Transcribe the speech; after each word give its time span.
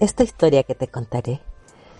Esta 0.00 0.24
historia 0.24 0.64
que 0.64 0.74
te 0.74 0.88
contaré 0.88 1.40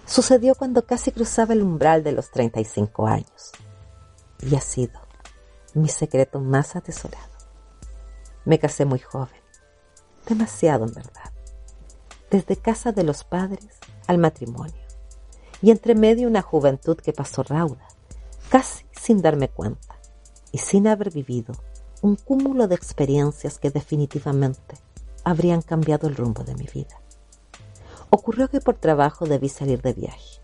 sucedió 0.04 0.56
cuando 0.56 0.84
casi 0.84 1.12
cruzaba 1.12 1.54
el 1.54 1.62
umbral 1.62 2.02
de 2.02 2.10
los 2.10 2.30
35 2.30 3.06
años 3.06 3.52
y 4.40 4.56
ha 4.56 4.60
sido 4.60 5.00
mi 5.74 5.88
secreto 5.88 6.40
más 6.40 6.74
atesorado. 6.74 7.32
Me 8.44 8.58
casé 8.58 8.84
muy 8.84 8.98
joven, 8.98 9.40
demasiado 10.26 10.86
en 10.86 10.92
verdad, 10.92 11.32
desde 12.30 12.56
casa 12.56 12.90
de 12.90 13.04
los 13.04 13.22
padres 13.22 13.78
al 14.08 14.18
matrimonio 14.18 14.82
y 15.62 15.70
entre 15.70 15.94
medio 15.94 16.26
una 16.26 16.42
juventud 16.42 16.96
que 16.96 17.12
pasó 17.12 17.44
rauda, 17.44 17.86
casi 18.50 18.84
sin 18.90 19.22
darme 19.22 19.48
cuenta 19.48 20.00
y 20.50 20.58
sin 20.58 20.88
haber 20.88 21.12
vivido 21.12 21.54
un 22.02 22.16
cúmulo 22.16 22.66
de 22.66 22.74
experiencias 22.74 23.58
que 23.58 23.70
definitivamente 23.70 24.76
habrían 25.22 25.62
cambiado 25.62 26.08
el 26.08 26.16
rumbo 26.16 26.42
de 26.42 26.56
mi 26.56 26.66
vida. 26.66 27.00
Ocurrió 28.16 28.48
que 28.48 28.60
por 28.60 28.76
trabajo 28.76 29.26
debí 29.26 29.48
salir 29.48 29.82
de 29.82 29.92
viaje. 29.92 30.40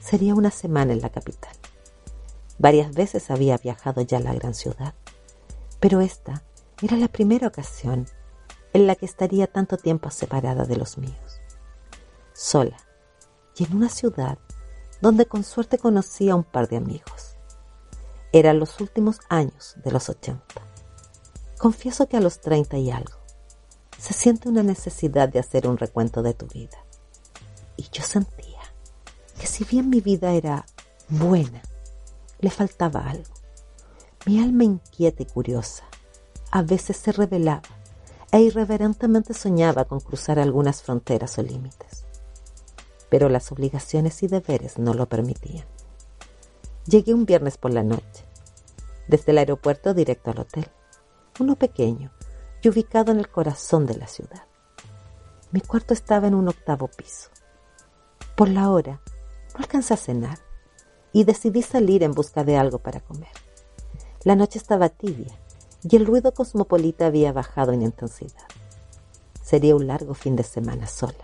Sería 0.00 0.32
una 0.32 0.52
semana 0.52 0.92
en 0.92 1.00
la 1.00 1.08
capital. 1.08 1.52
Varias 2.56 2.94
veces 2.94 3.32
había 3.32 3.58
viajado 3.58 4.02
ya 4.02 4.18
a 4.18 4.20
la 4.20 4.32
gran 4.32 4.54
ciudad, 4.54 4.94
pero 5.80 6.02
esta 6.02 6.44
era 6.80 6.96
la 6.96 7.08
primera 7.08 7.48
ocasión 7.48 8.06
en 8.72 8.86
la 8.86 8.94
que 8.94 9.06
estaría 9.06 9.48
tanto 9.48 9.76
tiempo 9.76 10.12
separada 10.12 10.66
de 10.66 10.76
los 10.76 10.98
míos. 10.98 11.40
Sola 12.32 12.76
y 13.56 13.64
en 13.64 13.76
una 13.76 13.88
ciudad 13.88 14.38
donde 15.00 15.26
con 15.26 15.42
suerte 15.42 15.78
conocía 15.78 16.34
a 16.34 16.36
un 16.36 16.44
par 16.44 16.68
de 16.68 16.76
amigos. 16.76 17.34
Eran 18.30 18.60
los 18.60 18.80
últimos 18.80 19.18
años 19.28 19.74
de 19.84 19.90
los 19.90 20.08
ochenta. 20.08 20.62
Confieso 21.58 22.08
que 22.08 22.16
a 22.16 22.20
los 22.20 22.40
treinta 22.40 22.78
y 22.78 22.92
algo 22.92 23.18
se 23.98 24.14
siente 24.14 24.48
una 24.48 24.62
necesidad 24.62 25.28
de 25.28 25.40
hacer 25.40 25.66
un 25.66 25.76
recuento 25.76 26.22
de 26.22 26.34
tu 26.34 26.46
vida 26.46 26.78
yo 27.92 28.02
sentía 28.02 28.60
que 29.38 29.46
si 29.46 29.64
bien 29.64 29.88
mi 29.88 30.00
vida 30.00 30.32
era 30.32 30.66
buena, 31.08 31.62
le 32.40 32.50
faltaba 32.50 33.08
algo. 33.08 33.34
Mi 34.26 34.42
alma 34.42 34.64
inquieta 34.64 35.22
y 35.22 35.26
curiosa 35.26 35.84
a 36.50 36.62
veces 36.62 36.96
se 36.96 37.12
revelaba 37.12 37.62
e 38.32 38.40
irreverentemente 38.40 39.34
soñaba 39.34 39.84
con 39.84 40.00
cruzar 40.00 40.38
algunas 40.38 40.82
fronteras 40.82 41.38
o 41.38 41.42
límites. 41.42 42.04
Pero 43.08 43.28
las 43.28 43.50
obligaciones 43.50 44.22
y 44.22 44.28
deberes 44.28 44.78
no 44.78 44.94
lo 44.94 45.08
permitían. 45.08 45.66
Llegué 46.86 47.14
un 47.14 47.24
viernes 47.24 47.56
por 47.56 47.72
la 47.72 47.82
noche, 47.82 48.24
desde 49.08 49.32
el 49.32 49.38
aeropuerto 49.38 49.94
directo 49.94 50.30
al 50.30 50.40
hotel, 50.40 50.68
uno 51.38 51.56
pequeño 51.56 52.12
y 52.62 52.68
ubicado 52.68 53.10
en 53.10 53.18
el 53.18 53.28
corazón 53.28 53.86
de 53.86 53.96
la 53.96 54.06
ciudad. 54.06 54.44
Mi 55.50 55.60
cuarto 55.60 55.94
estaba 55.94 56.28
en 56.28 56.34
un 56.34 56.48
octavo 56.48 56.88
piso. 56.88 57.30
Por 58.40 58.48
la 58.48 58.70
hora, 58.70 59.02
no 59.52 59.58
alcancé 59.58 59.92
a 59.92 59.98
cenar 59.98 60.38
y 61.12 61.24
decidí 61.24 61.60
salir 61.60 62.02
en 62.02 62.12
busca 62.12 62.42
de 62.42 62.56
algo 62.56 62.78
para 62.78 63.00
comer. 63.00 63.28
La 64.24 64.34
noche 64.34 64.58
estaba 64.58 64.88
tibia 64.88 65.38
y 65.82 65.94
el 65.96 66.06
ruido 66.06 66.32
cosmopolita 66.32 67.04
había 67.04 67.34
bajado 67.34 67.72
en 67.72 67.82
intensidad. 67.82 68.48
Sería 69.42 69.76
un 69.76 69.86
largo 69.86 70.14
fin 70.14 70.36
de 70.36 70.42
semana 70.42 70.86
sola. 70.86 71.22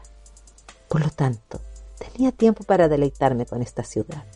Por 0.90 1.00
lo 1.00 1.08
tanto, 1.08 1.58
tenía 1.98 2.32
tiempo 2.32 2.64
para 2.64 2.86
deleitarme 2.86 3.46
con 3.46 3.62
esta 3.62 3.82
ciudad. 3.82 4.26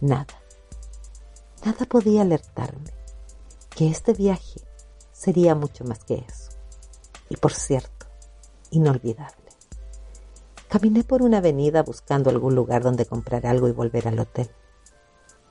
Nada, 0.00 0.34
nada 1.64 1.86
podía 1.86 2.22
alertarme 2.22 2.90
que 3.70 3.86
este 3.86 4.14
viaje 4.14 4.60
sería 5.12 5.54
mucho 5.54 5.84
más 5.84 6.02
que 6.02 6.24
eso. 6.28 6.50
Y 7.28 7.36
por 7.36 7.52
cierto, 7.54 8.06
inolvidable. 8.72 9.41
Caminé 10.72 11.04
por 11.04 11.20
una 11.20 11.36
avenida 11.36 11.82
buscando 11.82 12.30
algún 12.30 12.54
lugar 12.54 12.82
donde 12.82 13.04
comprar 13.04 13.44
algo 13.44 13.68
y 13.68 13.72
volver 13.72 14.08
al 14.08 14.18
hotel. 14.18 14.50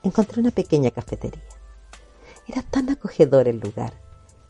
Encontré 0.02 0.40
una 0.40 0.50
pequeña 0.50 0.90
cafetería. 0.90 1.46
Era 2.48 2.62
tan 2.62 2.90
acogedor 2.90 3.46
el 3.46 3.60
lugar 3.60 3.92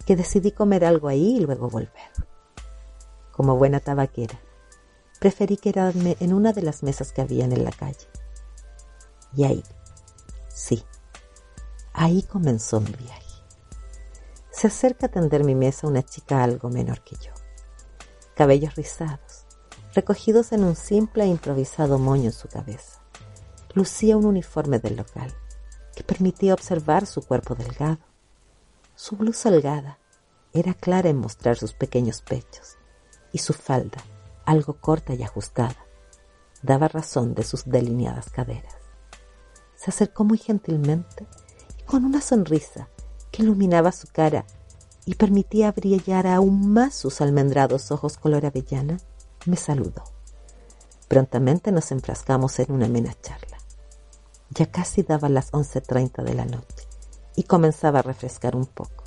que 0.06 0.16
decidí 0.16 0.50
comer 0.50 0.86
algo 0.86 1.08
ahí 1.08 1.36
y 1.36 1.40
luego 1.40 1.68
volver. 1.68 2.10
Como 3.32 3.58
buena 3.58 3.80
tabaquera, 3.80 4.40
preferí 5.20 5.58
quedarme 5.58 6.16
en 6.20 6.32
una 6.32 6.54
de 6.54 6.62
las 6.62 6.82
mesas 6.82 7.12
que 7.12 7.20
habían 7.20 7.52
en 7.52 7.64
la 7.64 7.72
calle. 7.72 8.08
Y 9.36 9.44
ahí, 9.44 9.62
sí, 10.48 10.82
ahí 11.92 12.22
comenzó 12.22 12.80
mi 12.80 12.92
viaje. 12.92 13.44
Se 14.50 14.68
acerca 14.68 15.04
a 15.04 15.10
tender 15.10 15.44
mi 15.44 15.54
mesa 15.54 15.86
una 15.86 16.02
chica 16.02 16.42
algo 16.42 16.70
menor 16.70 17.04
que 17.04 17.16
yo. 17.16 17.32
Cabellos 18.34 18.74
rizados, 18.74 19.31
recogidos 19.94 20.52
en 20.52 20.64
un 20.64 20.76
simple 20.76 21.24
e 21.24 21.28
improvisado 21.28 21.98
moño 21.98 22.26
en 22.26 22.32
su 22.32 22.48
cabeza. 22.48 23.00
Lucía 23.74 24.16
un 24.16 24.26
uniforme 24.26 24.78
del 24.78 24.96
local 24.96 25.34
que 25.94 26.04
permitía 26.04 26.54
observar 26.54 27.06
su 27.06 27.22
cuerpo 27.22 27.54
delgado. 27.54 27.98
Su 28.94 29.16
blusa 29.16 29.48
holgada 29.48 29.98
era 30.52 30.74
clara 30.74 31.08
en 31.08 31.18
mostrar 31.18 31.56
sus 31.56 31.72
pequeños 31.72 32.22
pechos 32.22 32.76
y 33.32 33.38
su 33.38 33.52
falda, 33.52 34.02
algo 34.44 34.74
corta 34.74 35.14
y 35.14 35.22
ajustada, 35.22 35.86
daba 36.62 36.88
razón 36.88 37.34
de 37.34 37.44
sus 37.44 37.64
delineadas 37.64 38.30
caderas. 38.30 38.76
Se 39.74 39.90
acercó 39.90 40.24
muy 40.24 40.38
gentilmente 40.38 41.26
y 41.78 41.82
con 41.84 42.04
una 42.04 42.20
sonrisa 42.20 42.88
que 43.30 43.42
iluminaba 43.42 43.92
su 43.92 44.08
cara 44.08 44.44
y 45.04 45.14
permitía 45.14 45.72
brillar 45.72 46.26
aún 46.26 46.72
más 46.72 46.94
sus 46.94 47.20
almendrados 47.20 47.90
ojos 47.90 48.18
color 48.18 48.46
avellana, 48.46 48.98
me 49.46 49.56
saludó. 49.56 50.04
Prontamente 51.08 51.72
nos 51.72 51.92
enfrascamos 51.92 52.58
en 52.58 52.72
una 52.72 52.86
amena 52.86 53.14
charla. 53.20 53.58
Ya 54.50 54.66
casi 54.70 55.02
daba 55.02 55.28
las 55.28 55.52
11.30 55.52 56.22
de 56.22 56.34
la 56.34 56.44
noche 56.44 56.86
y 57.36 57.44
comenzaba 57.44 58.00
a 58.00 58.02
refrescar 58.02 58.54
un 58.56 58.66
poco. 58.66 59.04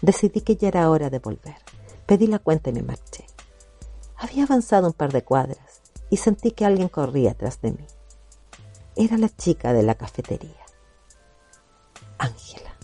Decidí 0.00 0.40
que 0.40 0.56
ya 0.56 0.68
era 0.68 0.90
hora 0.90 1.10
de 1.10 1.18
volver. 1.18 1.56
Pedí 2.06 2.26
la 2.26 2.38
cuenta 2.38 2.70
y 2.70 2.72
me 2.72 2.82
marché. 2.82 3.26
Había 4.16 4.44
avanzado 4.44 4.86
un 4.86 4.92
par 4.92 5.12
de 5.12 5.22
cuadras 5.22 5.82
y 6.10 6.16
sentí 6.16 6.52
que 6.52 6.64
alguien 6.64 6.88
corría 6.88 7.34
tras 7.34 7.60
de 7.60 7.72
mí. 7.72 7.86
Era 8.96 9.18
la 9.18 9.28
chica 9.28 9.72
de 9.72 9.82
la 9.82 9.94
cafetería. 9.94 10.64
Ángela. 12.18 12.74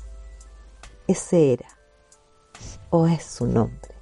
Ese 1.07 1.53
era, 1.53 1.69
o 2.91 3.07
es 3.07 3.25
su 3.25 3.47
nombre 3.47 3.94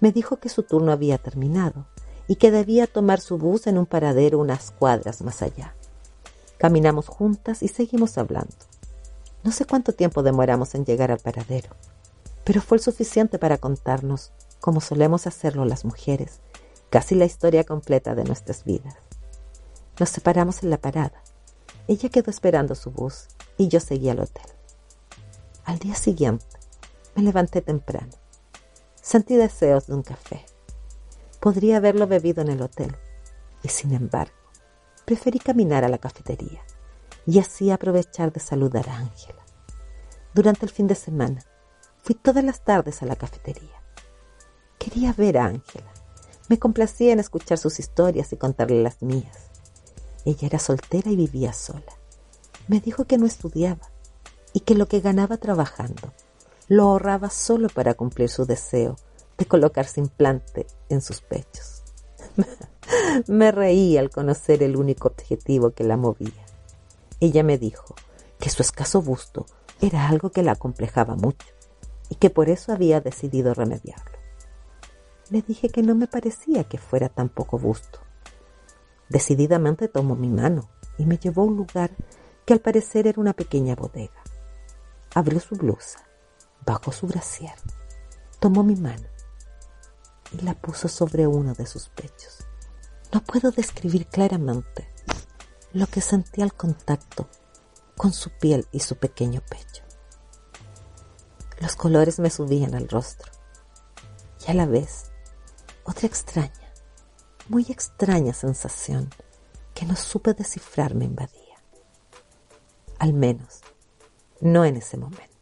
me 0.00 0.12
dijo 0.12 0.36
que 0.36 0.48
su 0.48 0.62
turno 0.62 0.92
había 0.92 1.18
terminado 1.18 1.86
y 2.26 2.36
que 2.36 2.50
debía 2.50 2.86
tomar 2.86 3.20
su 3.20 3.38
bus 3.38 3.66
en 3.66 3.78
un 3.78 3.86
paradero 3.86 4.38
unas 4.38 4.70
cuadras 4.70 5.22
más 5.22 5.42
allá. 5.42 5.74
Caminamos 6.58 7.08
juntas 7.08 7.62
y 7.62 7.68
seguimos 7.68 8.18
hablando. 8.18 8.54
No 9.42 9.52
sé 9.52 9.64
cuánto 9.64 9.92
tiempo 9.92 10.22
demoramos 10.22 10.74
en 10.74 10.84
llegar 10.84 11.10
al 11.10 11.18
paradero, 11.18 11.70
pero 12.44 12.60
fue 12.60 12.76
el 12.76 12.82
suficiente 12.82 13.38
para 13.38 13.58
contarnos, 13.58 14.32
como 14.60 14.80
solemos 14.80 15.26
hacerlo 15.26 15.64
las 15.64 15.84
mujeres, 15.84 16.40
casi 16.90 17.14
la 17.14 17.24
historia 17.24 17.64
completa 17.64 18.14
de 18.14 18.24
nuestras 18.24 18.64
vidas. 18.64 18.96
Nos 19.98 20.10
separamos 20.10 20.62
en 20.62 20.70
la 20.70 20.78
parada. 20.78 21.22
Ella 21.86 22.08
quedó 22.08 22.30
esperando 22.30 22.74
su 22.74 22.90
bus 22.90 23.28
y 23.56 23.68
yo 23.68 23.80
seguí 23.80 24.10
al 24.10 24.20
hotel. 24.20 24.46
Al 25.64 25.78
día 25.78 25.94
siguiente 25.94 26.44
me 27.14 27.22
levanté 27.22 27.62
temprano 27.62 28.12
Sentí 29.08 29.36
deseos 29.36 29.86
de 29.86 29.94
un 29.94 30.02
café. 30.02 30.44
Podría 31.40 31.78
haberlo 31.78 32.06
bebido 32.06 32.42
en 32.42 32.48
el 32.48 32.60
hotel, 32.60 32.94
y 33.62 33.68
sin 33.68 33.94
embargo, 33.94 34.36
preferí 35.06 35.38
caminar 35.38 35.82
a 35.82 35.88
la 35.88 35.96
cafetería 35.96 36.60
y 37.24 37.38
así 37.38 37.70
aprovechar 37.70 38.34
de 38.34 38.40
saludar 38.40 38.86
a 38.90 38.98
Ángela. 38.98 39.42
Durante 40.34 40.66
el 40.66 40.70
fin 40.70 40.88
de 40.88 40.94
semana, 40.94 41.42
fui 42.02 42.16
todas 42.16 42.44
las 42.44 42.62
tardes 42.64 43.00
a 43.00 43.06
la 43.06 43.16
cafetería. 43.16 43.82
Quería 44.78 45.14
ver 45.14 45.38
a 45.38 45.46
Ángela. 45.46 45.90
Me 46.50 46.58
complacía 46.58 47.14
en 47.14 47.20
escuchar 47.20 47.56
sus 47.56 47.78
historias 47.78 48.30
y 48.34 48.36
contarle 48.36 48.82
las 48.82 49.00
mías. 49.00 49.48
Ella 50.26 50.48
era 50.48 50.58
soltera 50.58 51.10
y 51.10 51.16
vivía 51.16 51.54
sola. 51.54 51.94
Me 52.66 52.78
dijo 52.78 53.06
que 53.06 53.16
no 53.16 53.24
estudiaba 53.24 53.90
y 54.52 54.60
que 54.60 54.74
lo 54.74 54.86
que 54.86 55.00
ganaba 55.00 55.38
trabajando 55.38 56.12
lo 56.68 56.84
ahorraba 56.84 57.30
solo 57.30 57.68
para 57.68 57.94
cumplir 57.94 58.28
su 58.28 58.44
deseo 58.44 58.96
de 59.38 59.46
colocarse 59.46 60.00
implante 60.00 60.66
en 60.90 61.00
sus 61.00 61.22
pechos. 61.22 61.82
me 63.26 63.50
reí 63.50 63.96
al 63.96 64.10
conocer 64.10 64.62
el 64.62 64.76
único 64.76 65.08
objetivo 65.08 65.70
que 65.70 65.84
la 65.84 65.96
movía. 65.96 66.44
Ella 67.20 67.42
me 67.42 67.56
dijo 67.56 67.94
que 68.38 68.50
su 68.50 68.62
escaso 68.62 69.00
busto 69.00 69.46
era 69.80 70.08
algo 70.08 70.30
que 70.30 70.42
la 70.42 70.52
acomplejaba 70.52 71.16
mucho 71.16 71.46
y 72.10 72.16
que 72.16 72.30
por 72.30 72.50
eso 72.50 72.72
había 72.72 73.00
decidido 73.00 73.54
remediarlo. 73.54 74.18
Le 75.30 75.42
dije 75.42 75.68
que 75.70 75.82
no 75.82 75.94
me 75.94 76.06
parecía 76.06 76.64
que 76.64 76.78
fuera 76.78 77.08
tan 77.08 77.28
poco 77.28 77.58
busto. 77.58 78.00
Decididamente 79.08 79.88
tomó 79.88 80.16
mi 80.16 80.28
mano 80.28 80.68
y 80.98 81.06
me 81.06 81.16
llevó 81.16 81.42
a 81.42 81.46
un 81.46 81.56
lugar 81.56 81.90
que 82.44 82.52
al 82.52 82.60
parecer 82.60 83.06
era 83.06 83.20
una 83.20 83.32
pequeña 83.32 83.74
bodega. 83.74 84.22
Abrió 85.14 85.40
su 85.40 85.54
blusa 85.54 86.07
bajó 86.68 86.92
su 86.92 87.06
brasier, 87.06 87.54
tomó 88.40 88.62
mi 88.62 88.76
mano 88.76 89.08
y 90.32 90.42
la 90.42 90.52
puso 90.52 90.86
sobre 90.86 91.26
uno 91.26 91.54
de 91.54 91.64
sus 91.64 91.88
pechos. 91.88 92.44
No 93.10 93.22
puedo 93.24 93.50
describir 93.50 94.06
claramente 94.06 94.86
lo 95.72 95.86
que 95.86 96.02
sentí 96.02 96.42
al 96.42 96.52
contacto 96.52 97.26
con 97.96 98.12
su 98.12 98.30
piel 98.30 98.68
y 98.70 98.80
su 98.80 98.96
pequeño 98.96 99.40
pecho. 99.48 99.82
Los 101.58 101.74
colores 101.74 102.18
me 102.18 102.28
subían 102.28 102.74
al 102.74 102.88
rostro 102.88 103.32
y 104.46 104.50
a 104.50 104.54
la 104.54 104.66
vez 104.66 105.06
otra 105.84 106.06
extraña, 106.06 106.72
muy 107.48 107.64
extraña 107.70 108.34
sensación 108.34 109.08
que 109.74 109.86
no 109.86 109.96
supe 109.96 110.34
descifrar 110.34 110.94
me 110.94 111.06
invadía. 111.06 111.62
Al 112.98 113.14
menos, 113.14 113.60
no 114.42 114.66
en 114.66 114.76
ese 114.76 114.98
momento. 114.98 115.37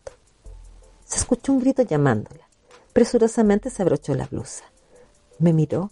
Escuchó 1.27 1.55
un 1.55 1.59
grito 1.59 1.83
llamándola. 1.83 2.49
Presurosamente 2.93 3.69
se 3.69 3.83
abrochó 3.83 4.15
la 4.15 4.29
blusa. 4.29 4.63
Me 5.41 5.53
miró, 5.53 5.91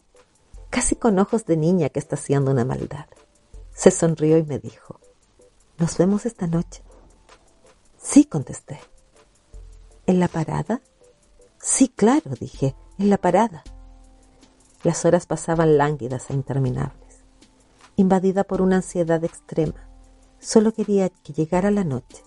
casi 0.70 0.94
con 0.94 1.18
ojos 1.18 1.44
de 1.44 1.56
niña 1.56 1.88
que 1.88 1.98
está 1.98 2.14
haciendo 2.14 2.52
una 2.52 2.64
maldad. 2.64 3.06
Se 3.72 3.90
sonrió 3.90 4.38
y 4.38 4.44
me 4.44 4.60
dijo, 4.60 5.00
¿nos 5.76 5.98
vemos 5.98 6.24
esta 6.24 6.46
noche? 6.46 6.84
Sí, 8.00 8.26
contesté. 8.26 8.78
¿En 10.06 10.20
la 10.20 10.28
parada? 10.28 10.82
Sí, 11.60 11.88
claro, 11.88 12.30
dije, 12.38 12.76
en 13.00 13.10
la 13.10 13.18
parada. 13.18 13.64
Las 14.84 15.04
horas 15.04 15.26
pasaban 15.26 15.76
lánguidas 15.76 16.30
e 16.30 16.34
interminables. 16.34 17.24
Invadida 17.96 18.44
por 18.44 18.62
una 18.62 18.76
ansiedad 18.76 19.24
extrema, 19.24 19.88
solo 20.38 20.72
quería 20.72 21.08
que 21.08 21.32
llegara 21.32 21.72
la 21.72 21.82
noche 21.82 22.22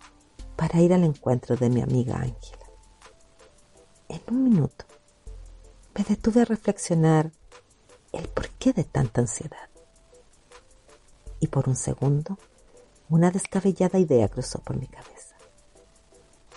para 0.58 0.82
ir 0.82 0.94
al 0.94 1.06
encuentro 1.06 1.56
de 1.56 1.70
mi 1.70 1.82
amiga 1.82 2.18
Ángela. 2.18 2.67
En 4.10 4.22
un 4.30 4.44
minuto 4.44 4.86
me 5.96 6.04
detuve 6.04 6.42
a 6.42 6.46
reflexionar 6.46 7.32
el 8.14 8.28
porqué 8.30 8.72
de 8.74 8.84
tanta 8.84 9.22
ansiedad. 9.22 9.70
Y 11.40 11.48
por 11.48 11.68
un 11.68 11.76
segundo, 11.76 12.38
una 13.10 13.32
descabellada 13.32 14.00
idea 14.00 14.28
cruzó 14.30 14.60
por 14.60 14.78
mi 14.78 14.88
cabeza. 14.88 15.36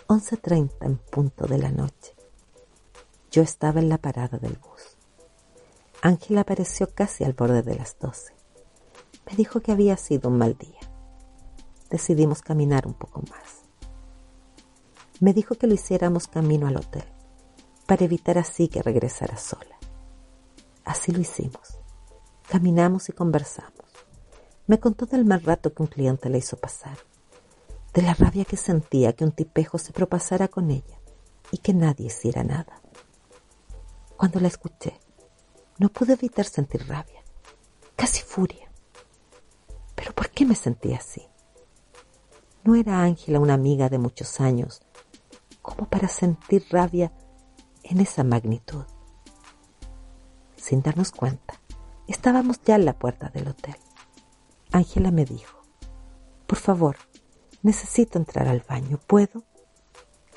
11.30 0.09 0.71
en 0.81 0.99
punto 0.99 1.47
de 1.47 1.59
la 1.59 1.71
noche. 1.71 2.15
Yo 3.31 3.43
estaba 3.43 3.81
en 3.81 3.89
la 3.89 3.99
parada 3.99 4.39
del 4.39 4.55
bus. 4.55 4.97
Ángela 6.03 6.43
apareció 6.43 6.89
casi 6.93 7.25
al 7.25 7.33
borde 7.33 7.63
de 7.63 7.77
las 7.77 7.99
12. 7.99 8.35
Me 9.27 9.37
dijo 9.37 9.61
que 9.61 9.73
había 9.73 9.97
sido 9.97 10.29
un 10.29 10.39
mal 10.39 10.57
día. 10.57 10.81
Decidimos 11.91 12.43
caminar 12.43 12.87
un 12.87 12.95
poco 12.95 13.23
más. 13.23 13.61
Me 15.21 15.33
dijo 15.33 15.55
que 15.55 15.67
lo 15.67 15.75
hiciéramos 15.75 16.27
camino 16.27 16.67
al 16.67 16.77
hotel, 16.77 17.05
para 17.91 18.05
evitar 18.05 18.39
así 18.39 18.69
que 18.69 18.85
regresara 18.85 19.37
sola. 19.37 19.77
Así 20.85 21.11
lo 21.11 21.19
hicimos. 21.19 21.77
Caminamos 22.49 23.09
y 23.09 23.13
conversamos. 23.13 23.85
Me 24.69 24.79
contó 24.79 25.07
del 25.07 25.25
mal 25.25 25.43
rato 25.43 25.75
que 25.75 25.83
un 25.83 25.89
cliente 25.89 26.31
le 26.31 26.39
hizo 26.39 26.57
pasar, 26.57 26.97
de 27.93 28.03
la 28.03 28.15
rabia 28.15 28.45
que 28.45 28.57
sentía 28.57 29.13
que 29.15 29.25
un 29.25 29.33
tipejo 29.33 29.77
se 29.77 29.93
propasara 29.93 30.47
con 30.47 30.71
ella 30.71 31.01
y 31.51 31.59
que 31.59 31.75
nadie 31.75 32.07
hiciera 32.07 32.45
nada. 32.45 32.81
Cuando 34.17 34.39
la 34.39 34.47
escuché, 34.47 35.01
no 35.79 35.89
pude 35.89 36.13
evitar 36.13 36.45
sentir 36.45 36.87
rabia, 36.87 37.25
casi 37.97 38.23
furia. 38.23 38.71
Pero 39.97 40.13
¿por 40.13 40.31
qué 40.31 40.47
me 40.47 40.55
sentía 40.55 40.99
así? 40.99 41.27
No 42.63 42.77
era 42.77 43.03
Ángela 43.03 43.41
una 43.41 43.55
amiga 43.55 43.89
de 43.89 43.99
muchos 43.99 44.41
años 44.41 44.81
como 45.61 45.89
para 45.89 46.07
sentir 46.07 46.65
rabia 46.71 47.11
en 47.91 48.01
esa 48.01 48.23
magnitud. 48.23 48.85
Sin 50.57 50.81
darnos 50.81 51.11
cuenta, 51.11 51.61
estábamos 52.07 52.61
ya 52.65 52.77
en 52.77 52.85
la 52.85 52.97
puerta 52.97 53.31
del 53.31 53.49
hotel. 53.49 53.75
Ángela 54.71 55.11
me 55.11 55.25
dijo, 55.25 55.59
por 56.47 56.59
favor, 56.59 56.97
necesito 57.63 58.19
entrar 58.19 58.47
al 58.47 58.65
baño, 58.67 59.01
¿puedo? 59.07 59.43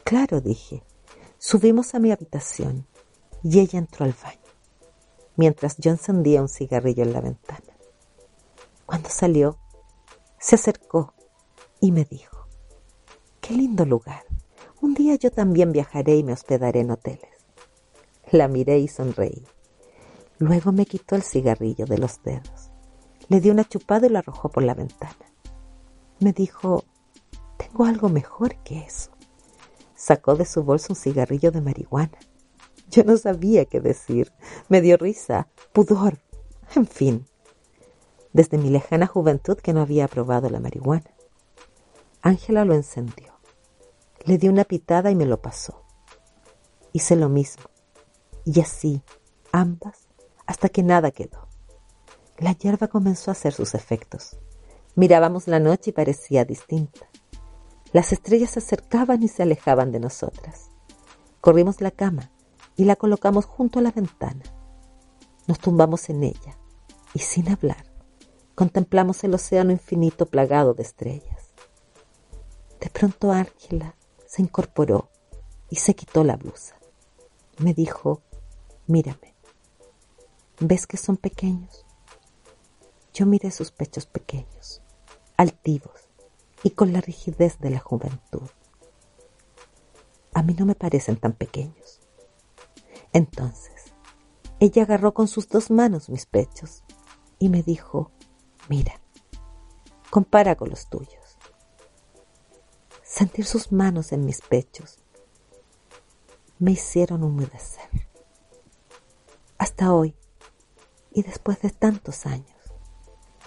Claro, 0.04 0.42
dije. 0.42 0.84
Subimos 1.38 1.94
a 1.94 2.00
mi 2.00 2.12
habitación 2.12 2.88
y 3.44 3.60
ella 3.60 3.78
entró 3.78 4.06
al 4.06 4.16
baño, 4.24 4.40
mientras 5.36 5.78
yo 5.78 5.92
encendía 5.92 6.42
un 6.42 6.50
cigarrillo 6.50 7.04
en 7.04 7.14
la 7.14 7.22
ventana. 7.22 7.78
Cuando 8.86 9.10
salió, 9.10 9.60
se 10.40 10.56
acercó 10.56 11.14
y 11.82 11.92
me 11.92 12.06
dijo, 12.06 12.48
qué 13.42 13.54
lindo 13.54 13.86
lugar. 13.86 14.24
Un 14.82 14.94
día 14.94 15.16
yo 15.16 15.32
también 15.32 15.72
viajaré 15.72 16.16
y 16.16 16.24
me 16.24 16.34
hospedaré 16.34 16.80
en 16.80 16.92
hoteles. 16.92 17.33
La 18.34 18.48
miré 18.48 18.80
y 18.80 18.88
sonreí. 18.88 19.46
Luego 20.40 20.72
me 20.72 20.88
quitó 20.88 21.16
el 21.16 21.22
cigarrillo 21.22 21.86
de 21.86 22.00
los 22.00 22.24
dedos. 22.24 22.72
Le 23.30 23.40
dio 23.40 23.54
una 23.54 23.64
chupada 23.64 24.08
y 24.08 24.10
lo 24.10 24.18
arrojó 24.18 24.50
por 24.50 24.64
la 24.64 24.74
ventana. 24.74 25.32
Me 26.20 26.34
dijo, 26.34 26.84
tengo 27.60 27.86
algo 27.86 28.10
mejor 28.10 28.56
que 28.64 28.80
eso. 28.80 29.12
Sacó 29.94 30.36
de 30.36 30.46
su 30.46 30.64
bolsa 30.64 30.88
un 30.90 30.96
cigarrillo 30.96 31.52
de 31.52 31.62
marihuana. 31.62 32.18
Yo 32.90 33.04
no 33.04 33.18
sabía 33.18 33.66
qué 33.66 33.80
decir. 33.80 34.34
Me 34.68 34.82
dio 34.82 34.98
risa, 34.98 35.48
pudor, 35.72 36.18
en 36.76 36.88
fin. 36.88 37.28
Desde 38.32 38.58
mi 38.58 38.72
lejana 38.72 39.06
juventud 39.06 39.58
que 39.58 39.74
no 39.74 39.82
había 39.82 40.08
probado 40.08 40.50
la 40.50 40.60
marihuana. 40.60 41.14
Ángela 42.24 42.66
lo 42.66 42.74
encendió. 42.74 43.32
Le 44.26 44.40
di 44.40 44.48
una 44.48 44.64
pitada 44.64 45.12
y 45.12 45.16
me 45.16 45.28
lo 45.28 45.40
pasó. 45.40 45.84
Hice 46.94 47.16
lo 47.16 47.30
mismo. 47.30 47.66
Y 48.46 48.60
así, 48.60 49.02
ambas, 49.52 50.08
hasta 50.46 50.70
que 50.70 50.84
nada 50.84 51.12
quedó. 51.12 51.48
La 52.38 52.54
hierba 52.54 52.88
comenzó 52.88 53.32
a 53.32 53.34
hacer 53.34 53.54
sus 53.54 53.74
efectos. 53.74 54.38
Mirábamos 54.96 55.48
la 55.48 55.60
noche 55.60 55.92
y 55.92 55.94
parecía 55.94 56.46
distinta. 56.46 57.08
Las 57.92 58.12
estrellas 58.12 58.52
se 58.52 58.60
acercaban 58.60 59.24
y 59.24 59.28
se 59.28 59.44
alejaban 59.44 59.92
de 59.92 60.00
nosotras. 60.00 60.70
Corrimos 61.42 61.82
la 61.82 61.92
cama 61.92 62.32
y 62.76 62.86
la 62.86 62.96
colocamos 62.96 63.46
junto 63.46 63.80
a 63.80 63.82
la 63.82 63.92
ventana. 63.92 64.44
Nos 65.48 65.60
tumbamos 65.60 66.10
en 66.10 66.24
ella 66.24 66.58
y 67.14 67.20
sin 67.20 67.50
hablar 67.50 67.94
contemplamos 68.56 69.24
el 69.24 69.34
océano 69.34 69.72
infinito 69.72 70.26
plagado 70.26 70.74
de 70.74 70.84
estrellas. 70.84 71.54
De 72.80 72.90
pronto 72.90 73.32
Ángela 73.32 73.96
se 74.28 74.42
incorporó 74.42 75.10
y 75.70 75.78
se 75.78 75.96
quitó 75.96 76.24
la 76.24 76.36
blusa. 76.36 76.76
Me 77.58 77.74
dijo, 77.74 78.22
mírame, 78.88 79.36
¿ves 80.60 80.88
que 80.88 80.98
son 80.98 81.18
pequeños? 81.18 81.86
Yo 83.14 83.26
miré 83.26 83.52
sus 83.52 83.72
pechos 83.72 84.06
pequeños, 84.06 84.82
altivos 85.38 86.10
y 86.64 86.72
con 86.72 86.94
la 86.94 87.02
rigidez 87.02 87.60
de 87.60 87.70
la 87.70 87.80
juventud. 87.80 88.50
A 90.34 90.42
mí 90.42 90.56
no 90.56 90.66
me 90.66 90.76
parecen 90.76 91.18
tan 91.18 91.34
pequeños. 91.34 92.00
Entonces, 93.12 93.94
ella 94.60 94.84
agarró 94.84 95.14
con 95.14 95.28
sus 95.28 95.48
dos 95.48 95.70
manos 95.70 96.10
mis 96.10 96.26
pechos 96.26 96.84
y 97.38 97.50
me 97.50 97.62
dijo, 97.62 98.12
mira, 98.70 99.00
compara 100.10 100.56
con 100.56 100.70
los 100.70 100.90
tuyos 100.90 101.24
sentir 103.14 103.46
sus 103.46 103.72
manos 103.72 104.12
en 104.12 104.26
mis 104.26 104.42
pechos, 104.42 104.98
me 106.58 106.72
hicieron 106.72 107.24
humedecer. 107.24 107.88
Hasta 109.64 109.94
hoy, 109.94 110.14
y 111.14 111.24
después 111.24 111.62
de 111.62 111.70
tantos 111.70 112.26
años, 112.26 112.60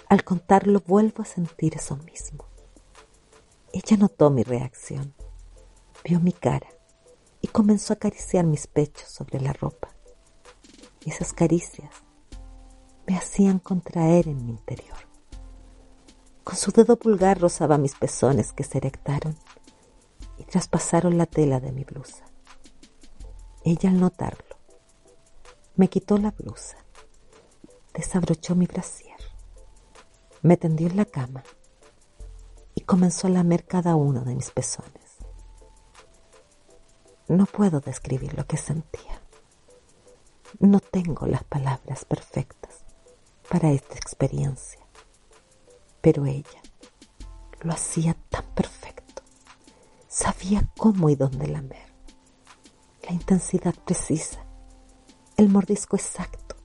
al 0.09 0.23
contarlo 0.23 0.79
vuelvo 0.79 1.21
a 1.21 1.25
sentir 1.25 1.75
eso 1.75 1.95
mismo. 1.97 2.45
Ella 3.71 3.97
notó 3.97 4.31
mi 4.31 4.41
reacción, 4.41 5.13
vio 6.03 6.19
mi 6.19 6.31
cara 6.31 6.69
y 7.39 7.49
comenzó 7.49 7.93
a 7.93 7.97
acariciar 7.97 8.45
mis 8.45 8.65
pechos 8.65 9.07
sobre 9.07 9.39
la 9.39 9.53
ropa. 9.53 9.89
Esas 11.05 11.33
caricias 11.33 11.91
me 13.05 13.15
hacían 13.15 13.59
contraer 13.59 14.27
en 14.27 14.43
mi 14.43 14.53
interior. 14.53 14.97
Con 16.43 16.55
su 16.55 16.71
dedo 16.71 16.97
pulgar 16.97 17.39
rozaba 17.39 17.77
mis 17.77 17.93
pezones 17.93 18.53
que 18.53 18.63
se 18.63 18.79
erectaron 18.79 19.37
y 20.39 20.45
traspasaron 20.45 21.19
la 21.19 21.27
tela 21.27 21.59
de 21.59 21.71
mi 21.71 21.83
blusa. 21.83 22.25
Ella 23.63 23.91
al 23.91 23.99
notarlo, 23.99 24.46
me 25.77 25.87
quitó 25.87 26.17
la 26.17 26.31
blusa, 26.31 26.77
desabrochó 27.93 28.55
mi 28.55 28.65
brasier, 28.65 29.17
me 30.41 30.57
tendió 30.57 30.87
en 30.87 30.97
la 30.97 31.05
cama 31.05 31.43
y 32.75 32.81
comenzó 32.81 33.27
a 33.27 33.29
lamer 33.29 33.65
cada 33.65 33.95
uno 33.95 34.25
de 34.25 34.35
mis 34.35 34.51
pezones. 34.51 35.17
No 37.29 37.45
puedo 37.45 37.79
describir 37.79 38.33
lo 38.35 38.45
que 38.45 38.57
sentía. 38.57 39.21
No 40.59 40.79
tengo 40.79 41.25
las 41.25 41.43
palabras 41.43 42.05
perfectas 42.05 42.83
para 43.49 43.71
esta 43.71 43.95
experiencia 43.95 44.87
pero 46.07 46.25
ella 46.25 46.61
lo 47.63 47.73
hacía 47.73 48.15
tan 48.29 48.45
perfecto. 48.53 49.23
Sabía 50.07 50.65
cómo 50.77 51.09
y 51.09 51.17
dónde 51.17 51.47
lamer. 51.49 51.93
La 53.03 53.11
intensidad 53.11 53.75
precisa, 53.85 54.45
el 55.37 55.49
mordisco 55.49 55.95
exacto, 55.95 56.55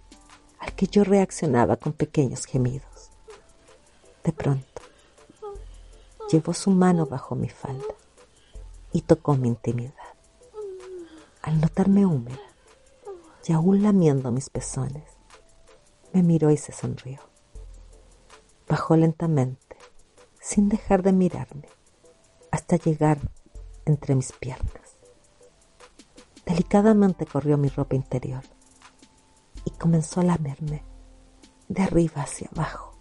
al 0.58 0.72
que 0.74 0.86
yo 0.86 1.04
reaccionaba 1.04 1.76
con 1.76 1.92
pequeños 1.92 2.46
gemidos. 2.46 3.10
De 4.24 4.32
pronto, 4.32 4.80
llevó 6.30 6.54
su 6.54 6.70
mano 6.70 7.04
bajo 7.04 7.34
mi 7.34 7.50
falda 7.50 7.94
y 8.90 9.02
tocó 9.02 9.36
mi 9.36 9.48
intimidad. 9.48 9.92
Al 11.42 11.60
notarme 11.60 12.06
húmeda 12.06 12.40
y 13.46 13.52
aún 13.52 13.82
lamiendo 13.82 14.32
mis 14.32 14.48
pezones, 14.48 15.04
me 16.14 16.22
miró 16.22 16.50
y 16.50 16.56
se 16.56 16.72
sonrió. 16.72 17.20
Bajó 18.68 18.96
lentamente, 18.96 19.76
sin 20.40 20.70
dejar 20.70 21.02
de 21.02 21.12
mirarme, 21.12 21.68
hasta 22.50 22.76
llegar 22.76 23.18
entre 23.84 24.14
mis 24.14 24.32
piernas. 24.32 24.96
Delicadamente 26.46 27.26
corrió 27.26 27.58
mi 27.58 27.68
ropa 27.68 27.96
interior 27.96 28.42
y 29.64 29.70
comenzó 29.70 30.20
a 30.20 30.24
lamerme 30.24 30.84
de 31.68 31.82
arriba 31.82 32.22
hacia 32.22 32.48
abajo. 32.54 32.92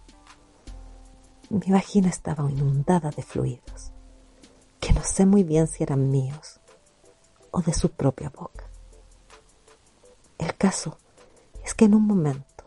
Mi 1.50 1.70
vagina 1.70 2.08
estaba 2.08 2.50
inundada 2.50 3.10
de 3.10 3.22
fluidos, 3.22 3.92
que 4.80 4.92
no 4.92 5.02
sé 5.02 5.26
muy 5.26 5.44
bien 5.44 5.66
si 5.66 5.82
eran 5.82 6.10
míos 6.10 6.60
o 7.50 7.60
de 7.60 7.74
su 7.74 7.90
propia 7.90 8.30
boca. 8.30 8.68
El 10.38 10.56
caso 10.56 10.98
es 11.64 11.74
que 11.74 11.84
en 11.84 11.94
un 11.94 12.06
momento, 12.06 12.64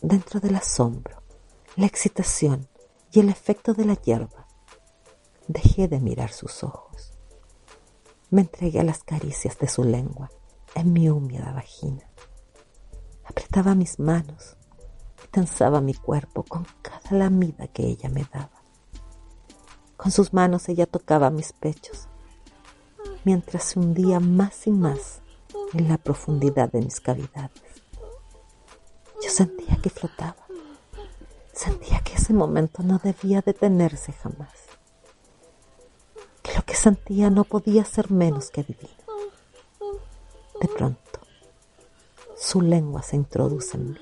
dentro 0.00 0.40
del 0.40 0.56
asombro, 0.56 1.22
la 1.76 1.86
excitación 1.86 2.68
y 3.12 3.20
el 3.20 3.28
efecto 3.28 3.74
de 3.74 3.84
la 3.84 3.94
hierba, 3.94 4.46
dejé 5.48 5.88
de 5.88 6.00
mirar 6.00 6.32
sus 6.32 6.62
ojos. 6.62 7.12
Me 8.30 8.42
entregué 8.42 8.80
a 8.80 8.84
las 8.84 9.02
caricias 9.02 9.58
de 9.58 9.66
su 9.66 9.82
lengua 9.82 10.30
en 10.74 10.92
mi 10.92 11.10
húmeda 11.10 11.52
vagina. 11.52 12.09
Apretaba 13.30 13.76
mis 13.76 14.00
manos 14.00 14.56
y 15.24 15.28
tensaba 15.28 15.80
mi 15.80 15.94
cuerpo 15.94 16.42
con 16.42 16.66
cada 16.82 17.16
lamida 17.16 17.68
que 17.68 17.86
ella 17.86 18.08
me 18.08 18.24
daba. 18.24 18.60
Con 19.96 20.10
sus 20.10 20.32
manos 20.32 20.68
ella 20.68 20.84
tocaba 20.84 21.30
mis 21.30 21.52
pechos, 21.52 22.08
mientras 23.22 23.62
se 23.62 23.78
hundía 23.78 24.18
más 24.18 24.66
y 24.66 24.72
más 24.72 25.20
en 25.74 25.88
la 25.88 25.96
profundidad 25.96 26.72
de 26.72 26.80
mis 26.80 26.98
cavidades. 26.98 27.62
Yo 29.22 29.30
sentía 29.30 29.76
que 29.80 29.90
flotaba. 29.90 30.44
Sentía 31.52 32.00
que 32.00 32.14
ese 32.14 32.32
momento 32.32 32.82
no 32.82 32.98
debía 32.98 33.42
detenerse 33.42 34.12
jamás. 34.12 34.54
Que 36.42 36.52
lo 36.56 36.64
que 36.64 36.74
sentía 36.74 37.30
no 37.30 37.44
podía 37.44 37.84
ser 37.84 38.10
menos 38.10 38.50
que 38.50 38.64
divino. 38.64 38.90
De 40.60 40.66
pronto, 40.66 41.19
su 42.40 42.62
lengua 42.62 43.02
se 43.02 43.16
introduce 43.16 43.76
en 43.76 43.90
mí. 43.90 43.98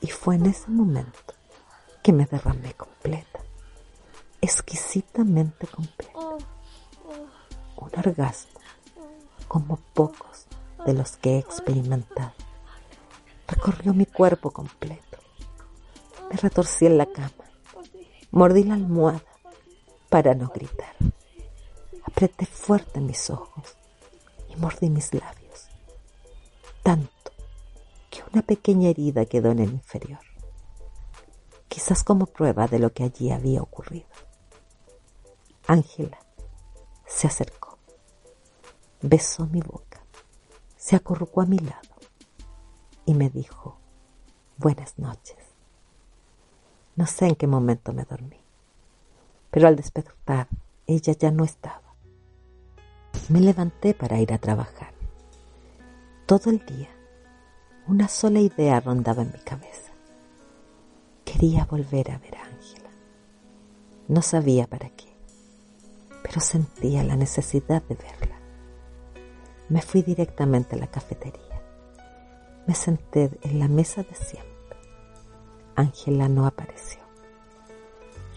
Y 0.00 0.06
fue 0.08 0.36
en 0.36 0.46
ese 0.46 0.70
momento 0.70 1.34
que 2.02 2.12
me 2.12 2.26
derramé 2.26 2.74
completa, 2.74 3.40
exquisitamente 4.40 5.66
completa. 5.66 6.12
Un 7.76 7.90
orgasmo 7.98 8.60
como 9.48 9.76
pocos 9.94 10.46
de 10.86 10.94
los 10.94 11.16
que 11.16 11.34
he 11.34 11.38
experimentado. 11.38 12.32
Recorrió 13.48 13.92
mi 13.92 14.06
cuerpo 14.06 14.52
completo. 14.52 15.18
Me 16.30 16.36
retorcí 16.36 16.86
en 16.86 16.98
la 16.98 17.06
cama. 17.06 17.32
Mordí 18.30 18.62
la 18.62 18.74
almohada 18.74 19.22
para 20.08 20.34
no 20.34 20.52
gritar. 20.54 20.94
Apreté 22.04 22.46
fuerte 22.46 23.00
mis 23.00 23.28
ojos 23.28 23.76
y 24.48 24.56
mordí 24.56 24.88
mis 24.88 25.12
labios. 25.12 25.45
Tanto 26.86 27.32
que 28.10 28.22
una 28.32 28.42
pequeña 28.42 28.90
herida 28.90 29.26
quedó 29.26 29.50
en 29.50 29.58
el 29.58 29.72
inferior. 29.72 30.20
Quizás 31.66 32.04
como 32.04 32.26
prueba 32.26 32.68
de 32.68 32.78
lo 32.78 32.92
que 32.92 33.02
allí 33.02 33.32
había 33.32 33.60
ocurrido. 33.60 34.06
Ángela 35.66 36.18
se 37.04 37.26
acercó 37.26 37.66
besó 39.02 39.46
mi 39.46 39.60
boca, 39.60 40.04
se 40.76 40.96
acurrucó 40.96 41.40
a 41.40 41.46
mi 41.46 41.58
lado 41.58 41.94
y 43.04 43.14
me 43.14 43.30
dijo, 43.30 43.78
buenas 44.56 44.98
noches. 44.98 45.36
No 46.96 47.06
sé 47.06 47.26
en 47.26 47.34
qué 47.34 47.46
momento 47.46 47.92
me 47.92 48.04
dormí, 48.04 48.40
pero 49.50 49.68
al 49.68 49.76
despertar 49.76 50.48
ella 50.86 51.12
ya 51.12 51.30
no 51.30 51.44
estaba. 51.44 51.82
Me 53.28 53.40
levanté 53.40 53.92
para 53.92 54.20
ir 54.20 54.32
a 54.32 54.38
trabajar. 54.38 54.95
Todo 56.26 56.50
el 56.50 56.64
día, 56.66 56.90
una 57.86 58.08
sola 58.08 58.40
idea 58.40 58.80
rondaba 58.80 59.22
en 59.22 59.32
mi 59.32 59.38
cabeza. 59.38 59.92
Quería 61.24 61.64
volver 61.64 62.10
a 62.10 62.18
ver 62.18 62.36
a 62.36 62.44
Ángela. 62.44 62.90
No 64.08 64.22
sabía 64.22 64.66
para 64.66 64.90
qué, 64.90 65.16
pero 66.22 66.40
sentía 66.40 67.02
la 67.04 67.16
necesidad 67.16 67.82
de 67.84 67.94
verla 67.94 68.36
me 69.68 69.82
fui 69.82 70.02
directamente 70.02 70.76
a 70.76 70.78
la 70.78 70.86
cafetería. 70.86 71.62
Me 72.66 72.74
senté 72.74 73.30
en 73.42 73.58
la 73.58 73.68
mesa 73.68 74.02
de 74.02 74.14
siempre. 74.14 74.78
Ángela 75.74 76.28
no 76.28 76.46
apareció. 76.46 77.00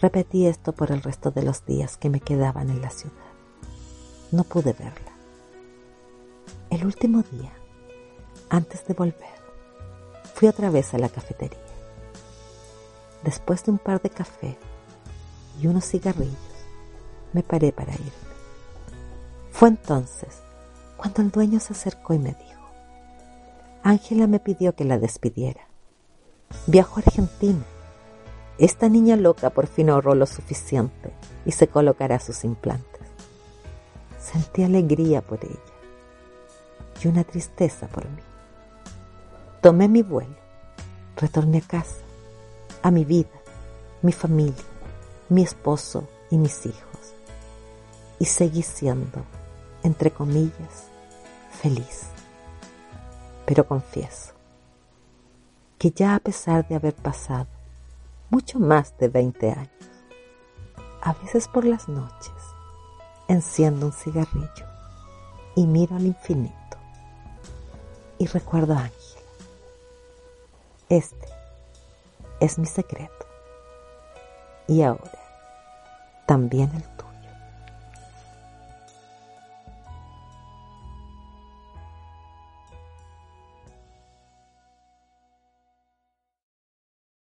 Repetí 0.00 0.46
esto 0.46 0.72
por 0.72 0.90
el 0.90 1.02
resto 1.02 1.30
de 1.30 1.42
los 1.42 1.64
días 1.66 1.96
que 1.96 2.10
me 2.10 2.20
quedaban 2.20 2.70
en 2.70 2.80
la 2.80 2.90
ciudad. 2.90 3.14
No 4.32 4.44
pude 4.44 4.72
verla. 4.72 5.12
El 6.70 6.84
último 6.84 7.22
día, 7.22 7.52
antes 8.50 8.84
de 8.86 8.94
volver, 8.94 9.40
fui 10.34 10.48
otra 10.48 10.70
vez 10.70 10.92
a 10.92 10.98
la 10.98 11.08
cafetería. 11.08 11.58
Después 13.22 13.64
de 13.64 13.70
un 13.70 13.78
par 13.78 14.02
de 14.02 14.10
café 14.10 14.58
y 15.60 15.68
unos 15.68 15.84
cigarrillos, 15.84 16.36
me 17.32 17.42
paré 17.42 17.72
para 17.72 17.94
irme. 17.94 18.10
Fue 19.52 19.68
entonces 19.68 20.40
cuando 20.96 21.22
el 21.22 21.30
dueño 21.30 21.60
se 21.60 21.74
acercó 21.74 22.12
y 22.12 22.18
me 22.18 22.30
dijo, 22.34 22.60
Ángela 23.82 24.26
me 24.26 24.40
pidió 24.40 24.74
que 24.74 24.84
la 24.84 24.98
despidiera. 24.98 25.68
Viajo 26.66 26.96
a 26.98 27.02
Argentina. 27.06 27.64
Esta 28.58 28.88
niña 28.88 29.16
loca 29.16 29.50
por 29.50 29.66
fin 29.68 29.88
ahorró 29.88 30.14
lo 30.14 30.26
suficiente 30.26 31.12
y 31.46 31.52
se 31.52 31.68
colocará 31.68 32.18
sus 32.18 32.44
implantes. 32.44 33.06
Sentí 34.20 34.64
alegría 34.64 35.22
por 35.22 35.42
ella 35.44 35.54
y 37.02 37.08
una 37.08 37.24
tristeza 37.24 37.86
por 37.86 38.04
mí. 38.06 38.29
Tomé 39.60 39.88
mi 39.88 40.02
vuelo, 40.02 40.36
retorné 41.16 41.58
a 41.58 41.60
casa, 41.60 42.00
a 42.82 42.90
mi 42.90 43.04
vida, 43.04 43.28
mi 44.00 44.10
familia, 44.10 44.64
mi 45.28 45.42
esposo 45.42 46.08
y 46.30 46.38
mis 46.38 46.64
hijos. 46.64 47.14
Y 48.18 48.24
seguí 48.24 48.62
siendo, 48.62 49.22
entre 49.82 50.12
comillas, 50.12 50.88
feliz. 51.50 52.06
Pero 53.44 53.66
confieso 53.66 54.32
que 55.76 55.90
ya 55.90 56.14
a 56.14 56.20
pesar 56.20 56.66
de 56.66 56.76
haber 56.76 56.94
pasado 56.94 57.48
mucho 58.30 58.58
más 58.58 58.96
de 58.96 59.08
20 59.08 59.50
años, 59.50 59.70
a 61.02 61.12
veces 61.12 61.48
por 61.48 61.66
las 61.66 61.86
noches 61.86 62.32
enciendo 63.28 63.86
un 63.86 63.92
cigarrillo 63.92 64.66
y 65.54 65.66
miro 65.66 65.96
al 65.96 66.06
infinito 66.06 66.54
y 68.18 68.26
recuerdo 68.26 68.72
a 68.72 68.84
Ángela. 68.84 69.19
Este 70.90 71.28
es 72.40 72.58
mi 72.58 72.66
secreto. 72.66 73.26
Y 74.66 74.82
ahora 74.82 75.18
también 76.26 76.70
el 76.74 76.82